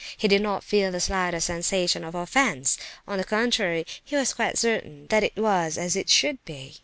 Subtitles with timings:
[0.17, 2.75] He did not feel the slightest sensation of offence;
[3.07, 6.77] on the contrary, he was quite certain that it was as it should be.